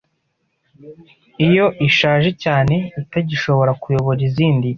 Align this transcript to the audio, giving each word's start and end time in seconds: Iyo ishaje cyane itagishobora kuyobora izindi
Iyo 1.47 1.65
ishaje 1.87 2.29
cyane 2.43 2.75
itagishobora 3.01 3.71
kuyobora 3.81 4.19
izindi 4.29 4.67